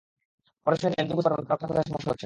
[0.63, 2.19] পরে শুনে দেখলে নিজেই বুঝতে পারবেন, আপনার কোথায় কোথায় সমস্যা হচ্ছে।